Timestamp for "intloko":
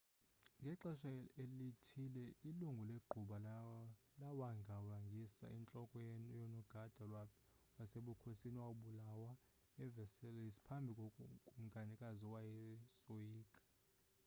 5.57-5.95